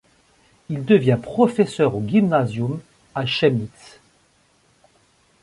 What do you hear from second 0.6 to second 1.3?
Il devient